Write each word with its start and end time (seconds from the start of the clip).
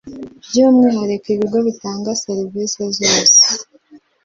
byu 0.49 0.63
umwihariko 0.71 1.27
ibigo 1.35 1.57
bitanga 1.67 2.09
serivisi 2.23 2.79
zo 2.95 3.09